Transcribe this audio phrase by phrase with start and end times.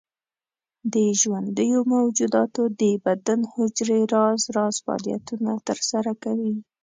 [0.93, 6.55] د ژوندیو موجوداتو د بدن حجرې راز راز فعالیتونه تر سره کوي.